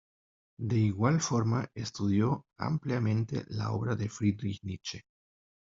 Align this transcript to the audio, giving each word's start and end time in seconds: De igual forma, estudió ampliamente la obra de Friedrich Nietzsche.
De 0.57 0.77
igual 0.79 1.21
forma, 1.21 1.69
estudió 1.75 2.47
ampliamente 2.57 3.45
la 3.49 3.71
obra 3.71 3.95
de 3.95 4.09
Friedrich 4.09 4.63
Nietzsche. 4.63 5.03